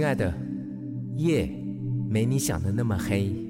[0.00, 0.32] 亲爱的，
[1.18, 1.46] 夜
[2.08, 3.49] 没你想的那么黑。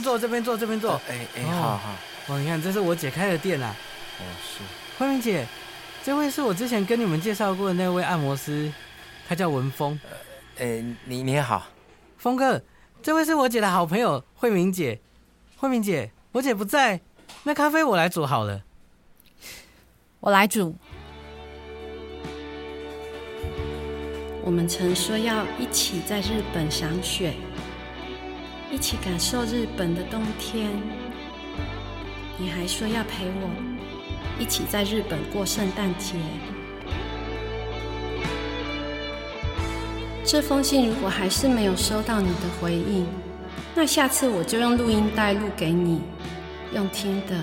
[0.00, 0.92] 边坐，这边坐，这边坐。
[1.08, 1.94] 哎哎，哦好好，
[2.28, 3.74] 哇，你看，这是我姐开的店啊。
[4.18, 4.62] 哦是，
[4.98, 5.46] 慧明姐，
[6.02, 8.72] 这位是我之前跟你们介绍过的那位按摩师，
[9.28, 9.98] 他叫文峰。
[10.58, 11.66] 哎你你好，
[12.18, 12.62] 峰哥，
[13.02, 15.00] 这位是我姐的好朋友慧明姐。
[15.56, 17.00] 慧明姐，我姐不在，
[17.42, 18.62] 那咖啡我来煮好了。
[20.20, 20.74] 我来煮。
[24.42, 27.34] 我们曾说要一起在日本赏雪，
[28.72, 30.70] 一起感受日本的冬天。
[32.38, 33.50] 你还说要陪我
[34.38, 36.14] 一起在日本过圣诞节。
[40.24, 43.06] 这封信如果还是没有收到你的回应，
[43.74, 46.00] 那下次我就用录音带录给你，
[46.72, 47.42] 用听的，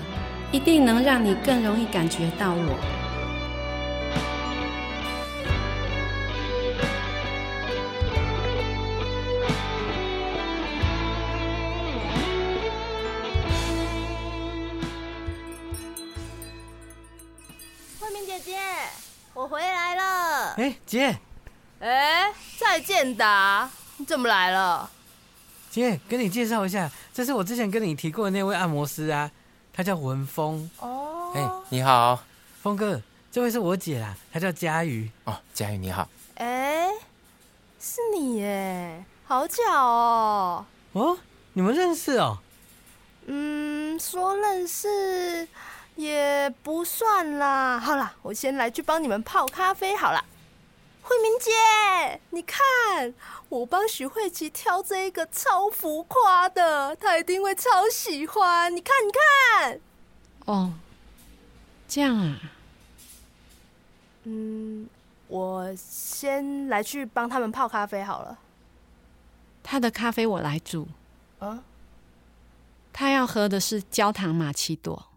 [0.50, 3.07] 一定能让你更容易感觉到我。
[20.88, 21.18] 姐
[21.80, 23.68] 哎，再见达，
[23.98, 24.88] 你怎么来了？
[25.70, 29.30] 姐，跟你介绍一下，这是我之前跟你提过的那位按摩师啊，
[29.70, 30.68] 他叫文峰。
[30.78, 32.18] 哦，哎你好，
[32.62, 35.10] 峰哥，这位是我姐啦，她叫佳瑜。
[35.24, 36.88] 哦佳瑜你好，哎，
[37.78, 40.64] 是你耶，好巧哦。
[40.92, 41.18] 哦，
[41.52, 42.38] 你们认识哦？
[43.26, 45.46] 嗯，说认识
[45.96, 47.78] 也不算啦。
[47.78, 50.24] 好啦，我先来去帮你们泡咖啡好了。
[51.02, 53.14] 慧明姐，你看，
[53.48, 58.74] 我帮许慧琪挑这一个超浮夸的，她一定会超喜欢。
[58.74, 59.80] 你看，你看。
[60.44, 60.74] 哦，
[61.88, 62.40] 这样啊，
[64.24, 64.88] 嗯，
[65.28, 68.38] 我先来去帮他们泡咖啡好了。
[69.62, 70.88] 他的咖啡我来煮，
[71.38, 71.62] 啊，
[72.92, 75.07] 他要喝的是焦糖玛奇朵。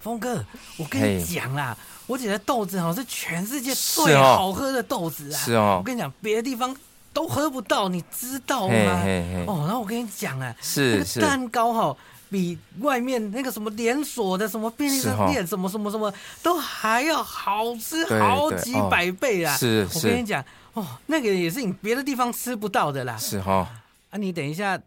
[0.00, 0.44] 峰哥，
[0.78, 5.38] 我跟你讲啦，我姐的豆子哦是全世界最哦好喝的豆子啊！
[5.38, 6.74] 是哦我跟你讲，别的地方
[7.12, 9.00] 都喝不到，你知道吗？
[9.02, 11.96] 嘿嘿嘿哦，然后我跟你讲啊，那个是是，蛋糕哈、
[12.30, 16.12] 比外面那个什么连锁的什么便利商店什么什么什么
[16.42, 19.54] 都还要好吃好几百倍啊！
[19.56, 23.16] 是我跟你讲哦，那个也是你别的地方吃不到的啦。
[23.18, 23.68] 是哈，
[24.08, 24.80] 啊，你等一下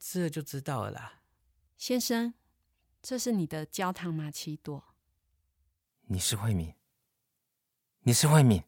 [0.00, 1.12] 吃了就知道了啦。
[1.76, 2.32] 先生，
[3.06, 4.82] 这是你的焦糖玛奇朵。
[6.06, 6.72] 你是慧敏，
[8.00, 8.62] 你是慧敏。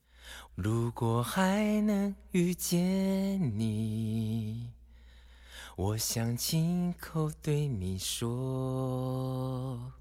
[0.55, 2.79] 如果还能遇见
[3.59, 4.75] 你，
[5.75, 9.95] 我想亲口对你说，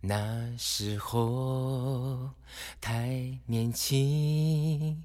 [0.00, 2.30] 那时候
[2.80, 5.04] 太年轻，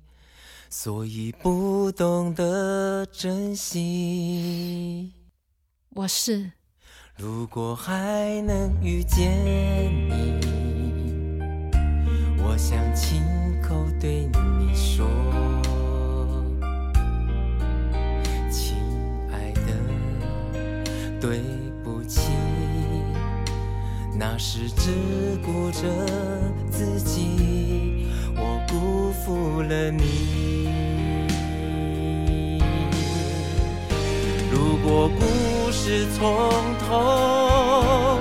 [0.69, 5.11] 所以不懂得珍惜。
[5.89, 6.53] 我是
[7.17, 9.29] 如果还能遇见
[10.09, 10.39] 你，
[12.37, 13.21] 我想亲
[13.61, 15.07] 口对你说，
[18.49, 18.75] 亲
[19.31, 19.61] 爱的，
[21.19, 21.41] 对
[21.83, 22.31] 不起，
[24.17, 24.91] 那时只
[25.45, 25.87] 顾着
[26.71, 30.71] 自己，我辜负了你。
[34.51, 35.21] 如果故
[35.83, 36.29] 事从
[36.87, 38.19] 头，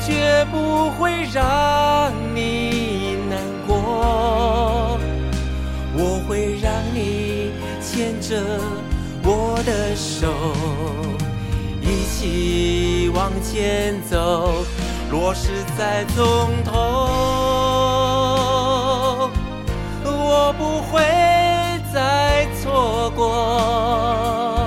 [0.00, 4.98] 绝不会让你难过。
[5.92, 7.50] 我会让你
[7.82, 8.42] 牵着
[9.22, 10.32] 我的手，
[11.82, 14.64] 一起往前走。
[15.10, 17.10] 若是再从头，
[20.02, 21.02] 我不会
[21.92, 24.59] 再错过。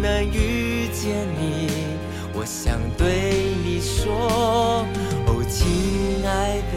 [0.00, 1.68] 能遇见你，
[2.32, 4.86] 我想对你说，
[5.26, 6.74] 哦，亲爱的，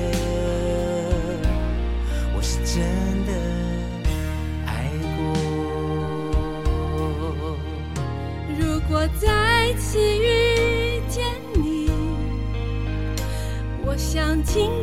[2.36, 2.82] 我是真
[3.26, 3.32] 的
[4.66, 5.20] 爱过。
[8.60, 11.24] 如果再次遇见
[11.54, 11.92] 你，
[13.86, 14.81] 我想亲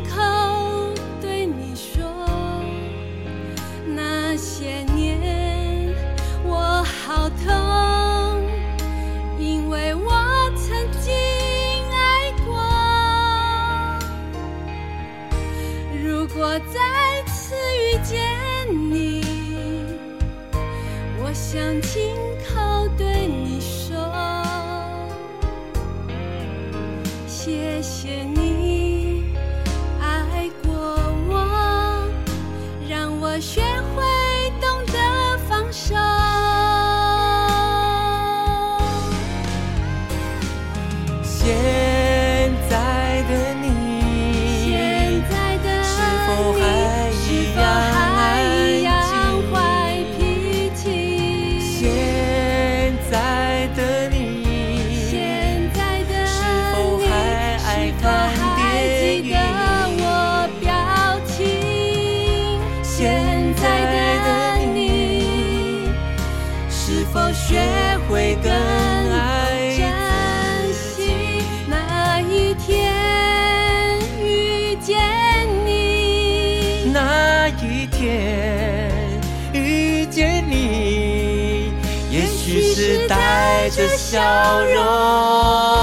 [84.09, 85.78] 笑容，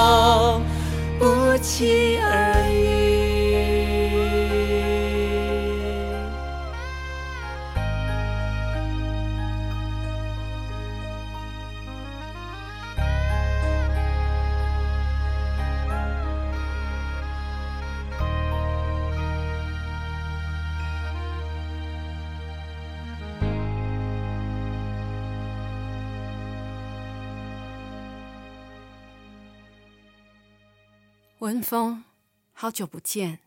[31.39, 32.03] 文峰，
[32.51, 33.37] 好久不见，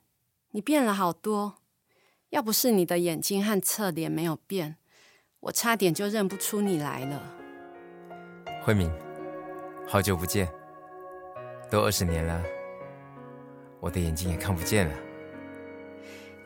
[0.52, 1.56] 你变了好多。
[2.28, 4.76] 要不是你的眼睛和侧脸没有变，
[5.40, 7.20] 我差点就认不出你来了。
[8.62, 8.88] 慧敏，
[9.88, 10.48] 好久不见，
[11.68, 12.40] 都二十年了，
[13.80, 14.96] 我的眼睛也看不见了。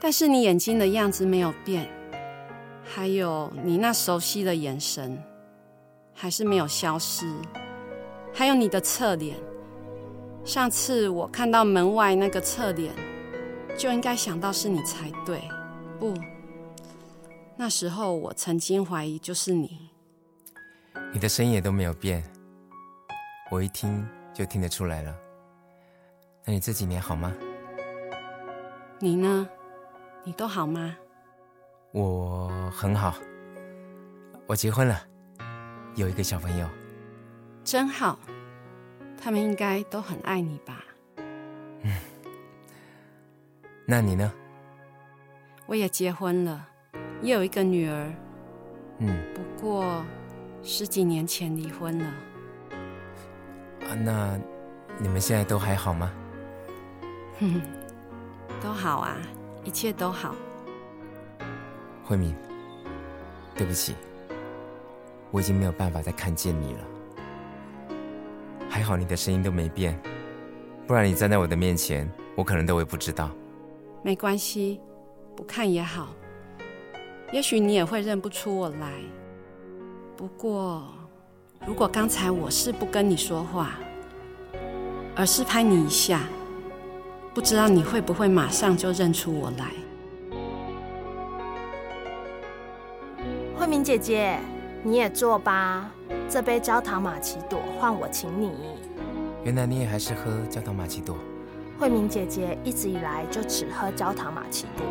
[0.00, 1.87] 但是你眼睛的样子没有变，
[2.82, 5.23] 还有你那熟悉的眼神，
[6.14, 7.31] 还是没有消失。
[8.32, 9.37] 还有你的侧脸，
[10.44, 12.94] 上次我看到门外那个侧脸，
[13.79, 15.43] 就应该想到是你才对。
[15.99, 16.12] 不，
[17.56, 19.91] 那时候我曾经怀疑就是你。
[21.12, 22.23] 你的声音也都没有变，
[23.50, 25.17] 我一听就听得出来了。
[26.44, 27.32] 那你这几年好吗？
[28.98, 29.48] 你呢？
[30.24, 30.94] 你都好吗？
[31.93, 33.15] 我很好，
[34.46, 35.01] 我结婚了，
[35.94, 36.69] 有一个小朋友。
[37.65, 38.19] 真好，
[39.21, 40.85] 他们应该都很爱你吧？
[41.83, 41.93] 嗯
[43.87, 44.33] 那你呢？
[45.67, 46.67] 我也结婚了，
[47.23, 48.13] 也有一个女儿，
[48.99, 50.05] 嗯，不过
[50.63, 52.05] 十几年前离婚了。
[53.89, 54.39] 啊，那
[54.99, 56.13] 你们现在都还好吗？
[57.41, 57.63] 哼哼，
[58.63, 59.17] 都好啊，
[59.65, 60.35] 一切都好。
[62.05, 62.35] 慧敏，
[63.55, 63.94] 对不起，
[65.31, 66.85] 我已经没有办法再看见你了。
[68.75, 69.97] 还好你的声音都没变，
[70.85, 73.31] 不然你站在我的面前，我可能都会不知道。
[74.03, 74.81] 没关系，
[75.37, 76.09] 不看也好。
[77.31, 78.91] 也许你也会认不出我来。
[80.17, 80.89] 不过，
[81.65, 83.79] 如果刚才我是不跟你说话，
[85.15, 86.23] 而是拍你一下，
[87.33, 89.71] 不知道你会不会马上就认出我来。
[93.57, 94.41] 慧敏姐姐，
[94.86, 95.91] 你也坐吧。
[96.29, 98.53] 这杯焦糖玛奇朵换我请你。
[99.43, 101.17] 原来你也还是喝焦糖玛奇朵。
[101.79, 104.84] 慧敏姐姐一直以来就只喝焦糖玛奇朵。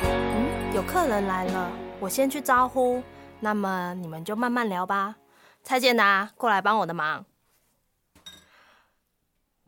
[0.00, 1.70] 嗯，有客人来了，
[2.00, 3.02] 我先去招呼。
[3.38, 5.16] 那么你们就慢慢聊吧。
[5.62, 7.26] 蔡健达，过来帮我的忙。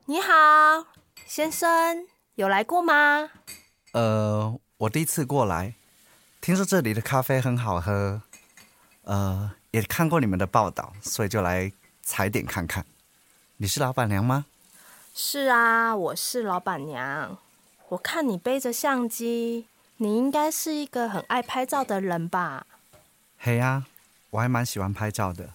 [0.07, 0.87] 你好，
[1.27, 2.07] 先生，
[2.37, 3.31] 有来过吗？
[3.95, 5.73] 呃，我第一次过来，
[6.41, 8.21] 听说这里的咖啡很好喝，
[9.03, 11.71] 呃，也看过你们的报道，所以就来
[12.03, 12.85] 踩点看看。
[13.59, 14.47] 你是老板娘吗？
[15.15, 17.39] 是啊，我是老板娘。
[17.91, 22.67] 我看你背着相机，你应该是一个很爱拍照的人吧？
[23.39, 23.85] 嘿呀，
[24.31, 25.51] 我还蛮喜欢拍照的。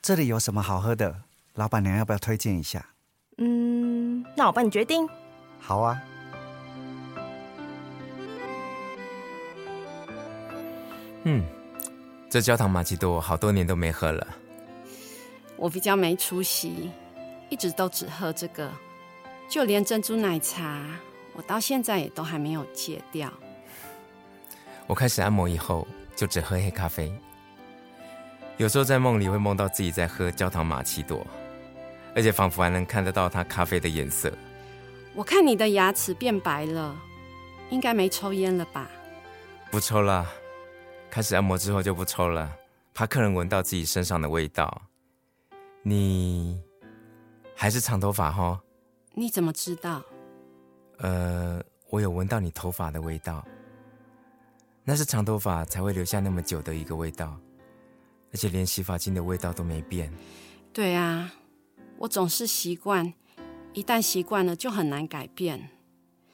[0.00, 1.20] 这里有什么好喝的？
[1.52, 2.86] 老板娘要不要推荐一下？
[3.36, 5.06] 嗯，那我帮你决定。
[5.60, 6.02] 好啊。
[11.28, 11.44] 嗯，
[12.30, 14.24] 这焦糖玛奇朵好多年都没喝了。
[15.56, 16.92] 我比较没出息，
[17.48, 18.70] 一直都只喝这个，
[19.48, 20.84] 就连珍珠奶茶，
[21.32, 23.28] 我到现在也都还没有戒掉。
[24.86, 27.12] 我开始按摩以后，就只喝黑咖啡。
[28.56, 31.26] 有时候在梦里会梦到自己在喝焦糖玛奇朵，
[32.14, 34.32] 而且仿佛还能看得到它咖啡的颜色。
[35.12, 36.94] 我看你的牙齿变白了，
[37.70, 38.88] 应该没抽烟了吧？
[39.72, 40.24] 不抽了。
[41.16, 42.54] 开始按摩之后就不抽了，
[42.92, 44.82] 怕客人闻到自己身上的味道。
[45.82, 46.62] 你
[47.54, 48.60] 还是长头发哈？
[49.14, 50.02] 你怎么知道？
[50.98, 51.58] 呃，
[51.88, 53.42] 我有闻到你头发的味道。
[54.84, 57.34] 那是长头发才会留下那么久的一个味道，
[58.30, 60.12] 而且连洗发精的味道都没变。
[60.70, 61.32] 对啊，
[61.96, 63.10] 我总是习惯，
[63.72, 65.70] 一旦习惯了就很难改变。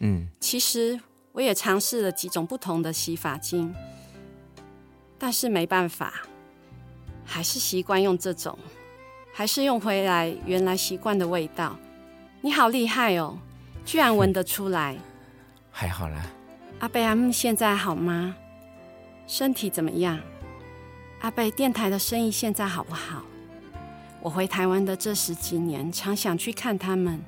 [0.01, 3.73] 嗯，其实我也尝试了几种不同的洗发精。
[5.23, 6.15] 但是没办法，
[7.25, 8.59] 还是习惯用这种，
[9.33, 11.79] 还是用回来原来习惯的味道。
[12.41, 13.39] 你好厉害哦，
[13.85, 14.97] 居然闻得出来。
[15.71, 16.21] 还好啦。
[16.81, 18.35] 阿贝阿木现在好吗？
[19.29, 20.19] 身体怎么样？
[21.21, 23.23] 阿贝电台的生意现在好不好？
[24.21, 27.21] 我回台湾的这十几年，常想去看他们，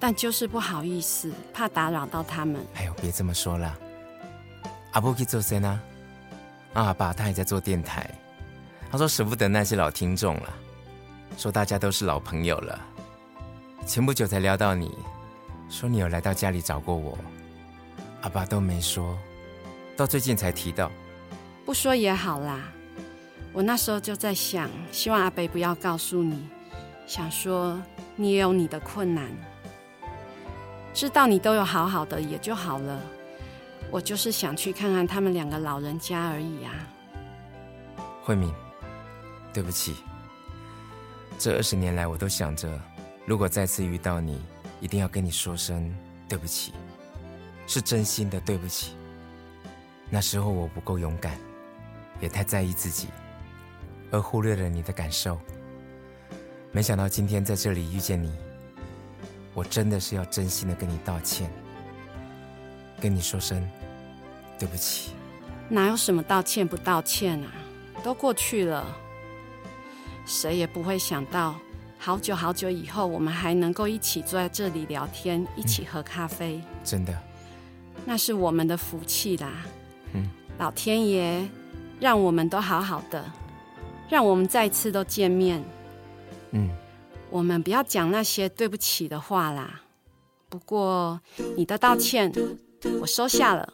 [0.00, 2.64] 但就是不好意思，怕打扰到他们。
[2.74, 3.78] 哎呦，别这么说了。
[4.92, 5.78] 阿布去做谁呢？
[6.82, 8.10] 阿爸他也在做电台，
[8.90, 10.54] 他说舍不得那些老听众了，
[11.38, 12.78] 说大家都是老朋友了。
[13.86, 14.92] 前不久才聊到你，
[15.68, 17.16] 说你有来到家里找过我，
[18.22, 19.16] 阿爸都没说，
[19.96, 20.90] 到最近才提到。
[21.64, 22.60] 不说也好啦，
[23.52, 26.48] 我那时候就在想，希望阿北不要告诉你，
[27.06, 27.80] 想说
[28.16, 29.24] 你也有你的困难，
[30.92, 33.00] 知道你都有好好的也就好了。
[33.90, 36.72] 我就是想去看看他们两个老人家而已啊。
[38.22, 38.52] 慧敏，
[39.52, 39.94] 对不起，
[41.38, 42.68] 这二十年来我都想着，
[43.24, 44.42] 如果再次遇到你，
[44.80, 45.94] 一定要跟你说声
[46.28, 46.72] 对不起，
[47.66, 48.96] 是真心的对不起。
[50.10, 51.38] 那时候我不够勇敢，
[52.20, 53.08] 也太在意自己，
[54.10, 55.38] 而忽略了你的感受。
[56.72, 58.32] 没想到今天在这里遇见你，
[59.54, 61.50] 我真的是要真心的跟你道歉。
[63.00, 63.62] 跟你说声
[64.58, 65.12] 对不起，
[65.68, 67.52] 哪有什么道歉不道歉啊？
[68.02, 68.86] 都过去了，
[70.24, 71.56] 谁也不会想到，
[71.98, 76.60] 好久好久以后，我们还能够一起坐在这里聊天，一起喝咖啡。
[76.84, 77.14] 真的，
[78.04, 79.50] 那是我们的福气啦。
[80.14, 81.46] 嗯，老天爷
[81.98, 83.24] 让我们都好好的，
[84.08, 85.62] 让我们再次都见面。
[86.52, 86.70] 嗯，
[87.28, 89.82] 我们不要讲那些对不起的话啦。
[90.48, 91.20] 不过
[91.56, 92.32] 你的道歉。
[93.00, 93.72] 我收下了。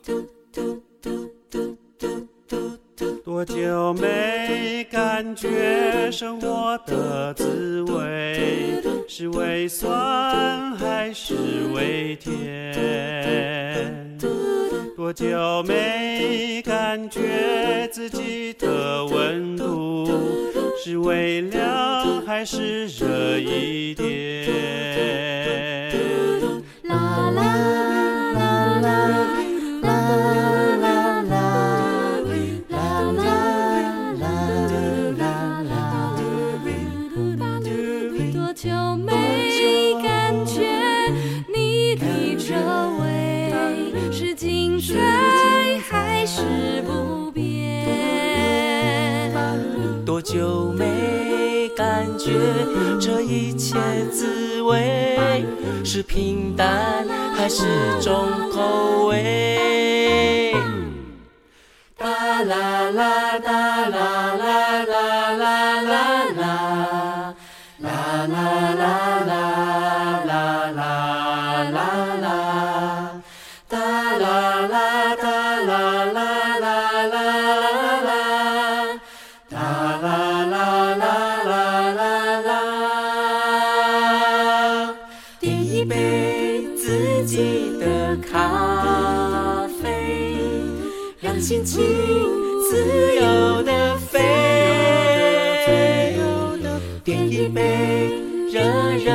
[3.25, 8.83] 多久没感觉生活的滋味？
[9.09, 11.35] 是胃酸还是
[11.75, 14.19] 胃甜？
[14.97, 20.09] 多久没感觉自己的温度？
[20.85, 25.42] 是微凉还是热一点？
[57.55, 57.67] 始
[58.01, 58.51] 终
[91.43, 91.83] 心情
[92.71, 94.21] 自由的飞，
[97.03, 98.13] 点一杯
[98.53, 98.61] 热
[98.93, 99.11] 热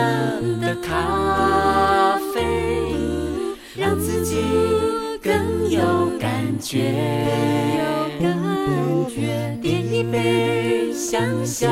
[0.59, 2.43] 的咖啡，
[3.77, 4.43] 让自己
[5.23, 5.79] 更有
[6.19, 6.91] 感觉。
[9.61, 11.71] 点一杯香香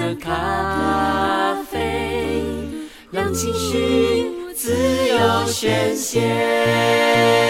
[0.00, 2.42] 的咖啡，
[3.12, 4.72] 让情绪自
[5.06, 7.43] 由宣泄。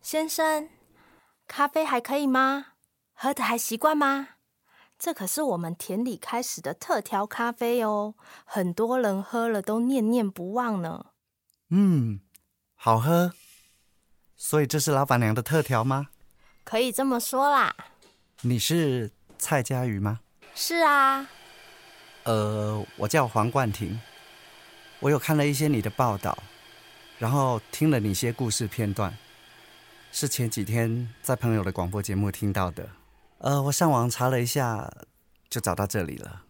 [0.00, 0.70] 先生，
[1.46, 2.68] 咖啡还可以吗？
[3.12, 4.28] 喝的还习惯吗？
[4.98, 8.14] 这可是我们田里开始的特调咖啡哦，
[8.44, 11.12] 很多人喝了都念念不忘呢。
[11.68, 12.20] 嗯，
[12.74, 13.32] 好喝。
[14.40, 16.06] 所以这是老板娘的特调吗？
[16.62, 17.74] 可以这么说啦。
[18.42, 20.20] 你是蔡佳瑜吗？
[20.54, 21.28] 是啊。
[22.22, 24.00] 呃，我叫黄冠廷。
[25.00, 26.38] 我有看了一些你的报道，
[27.18, 29.12] 然后听了你些故事片段。
[30.12, 32.88] 是前几天在朋友的广播节目听到的，
[33.38, 34.90] 呃，我上网查了一下，
[35.50, 36.42] 就找到这里了。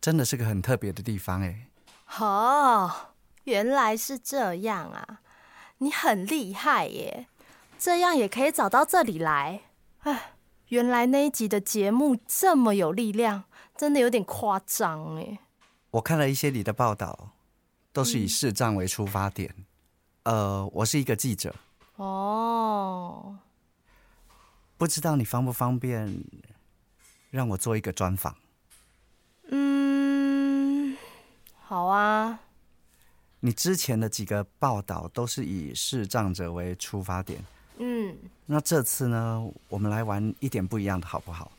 [0.00, 1.66] 真的是个很特别的地方哎。
[2.18, 2.92] 哦，
[3.44, 5.20] 原来是这样啊！
[5.78, 7.26] 你很厉害耶，
[7.78, 9.62] 这样也可以找到这里来。
[10.00, 10.34] 哎，
[10.68, 13.44] 原来那一集的节目这么有力量，
[13.76, 15.38] 真的有点夸张哎。
[15.90, 17.32] 我看了一些你的报道，
[17.92, 19.54] 都是以视障为出发点。
[20.22, 21.54] 呃，我是一个记者。
[21.96, 23.38] 哦，
[24.76, 26.24] 不知道你方不方便
[27.30, 28.34] 让我做一个专访？
[29.50, 30.96] 嗯，
[31.62, 32.40] 好啊。
[33.46, 37.40] 你之前的几个报道都是以视障者为出发点，
[37.78, 38.12] 嗯，
[38.44, 41.52] 那这次呢，我们来玩一点不一样的，好不好？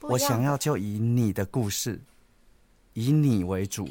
[0.00, 2.00] 我想要就以你的故事，
[2.94, 3.86] 以你为主，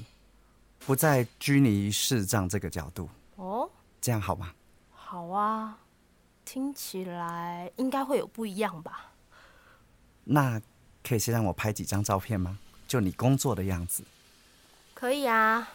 [0.88, 3.08] 不再拘泥于视障这个角度。
[3.36, 3.70] 哦，
[4.02, 4.52] 这样好吗？
[4.96, 5.78] 好啊，
[6.44, 9.12] 听起来应该会有不一样吧？
[10.24, 10.60] 那
[11.04, 12.58] 可以先让我拍几张照片吗？
[12.88, 14.04] 就你工作的样子。
[14.96, 15.70] 可以啊。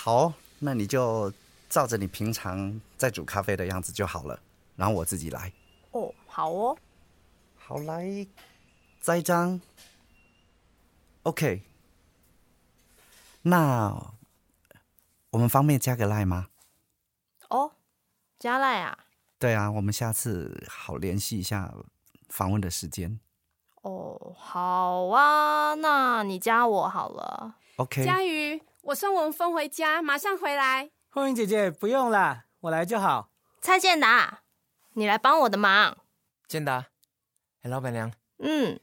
[0.00, 1.30] 好，那你就
[1.68, 4.38] 照着你平常在煮咖啡的样子就好了，
[4.76, 5.52] 然后我自己来。
[5.90, 6.78] 哦，好哦。
[7.56, 8.26] 好，来，
[9.00, 9.60] 再一张。
[11.24, 11.62] OK。
[13.42, 14.12] 那
[15.30, 16.48] 我们方便加个赖吗？
[17.48, 17.72] 哦。
[18.38, 18.96] 加赖啊？
[19.40, 21.74] 对啊，我们下次好联系一下
[22.28, 23.18] 访问的时间。
[23.82, 27.56] 哦，好啊，那你加我好了。
[27.76, 28.04] OK。
[28.04, 30.90] 佳瑜，我送我们风回家，马上回来。
[31.10, 33.30] 慧英姐姐，不用啦，我来就好。
[33.60, 34.44] 蔡建达，
[34.94, 35.98] 你来帮我的忙。
[36.46, 36.86] 建达，
[37.60, 38.10] 哎，老板娘。
[38.38, 38.80] 嗯。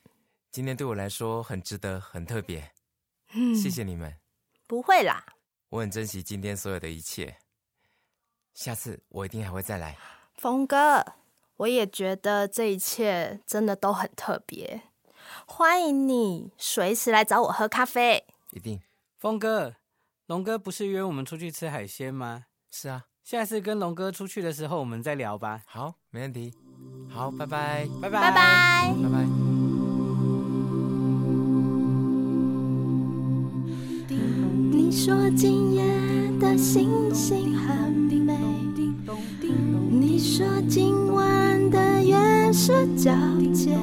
[0.51, 2.71] 今天对我来说很值得，很特别。
[3.33, 3.55] 嗯。
[3.55, 4.15] 谢谢你们。
[4.67, 5.25] 不会啦。
[5.69, 7.37] 我很珍惜今天所有的一切。
[8.53, 9.97] 下次我一定还会再来，
[10.35, 11.03] 峰哥，
[11.57, 14.83] 我也觉得这一切真的都很特别，
[15.47, 18.27] 欢迎你随时来找我喝咖啡。
[18.51, 18.79] 一定，
[19.17, 19.75] 峰哥，
[20.27, 22.45] 龙哥不是约我们出去吃海鲜吗？
[22.71, 25.61] 是啊，下次跟龙哥出去的时候我们再聊吧。
[25.67, 26.53] 好，没问题。
[27.09, 29.25] 好，拜拜，拜拜，拜拜，拜拜。
[34.71, 35.83] 你说今夜
[36.39, 37.85] 的星星很。
[39.97, 43.77] 你说今晚的月色皎洁，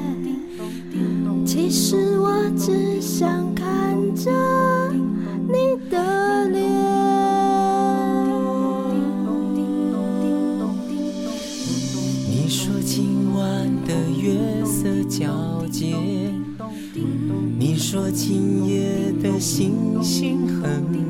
[1.45, 4.31] 其实我只想看着
[14.23, 15.97] 月色皎洁，
[17.59, 21.02] 你说今夜的星星很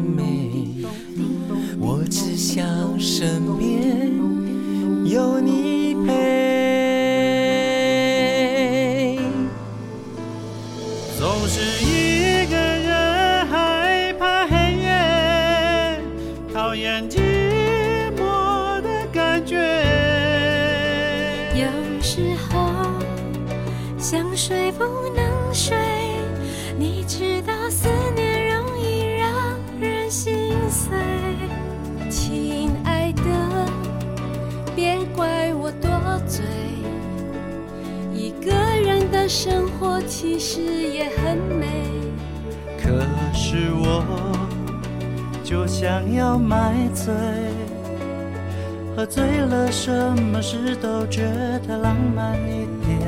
[52.15, 52.99] 慢一点。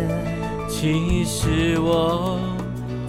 [0.69, 2.39] 其实我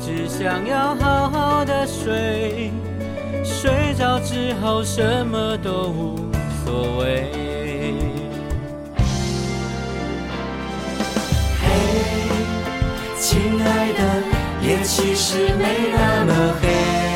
[0.01, 2.71] 只想要好好的睡，
[3.45, 6.31] 睡着之后什么都无
[6.65, 7.31] 所谓。
[11.61, 11.67] 嘿，
[13.19, 14.01] 亲爱的，
[14.63, 17.16] 夜其实没那么黑。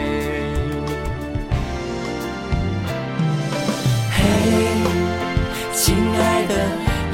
[6.51, 6.57] 的，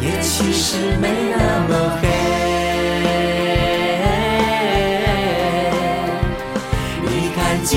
[0.02, 2.08] 夜其实没那么黑。
[7.04, 7.76] 你看今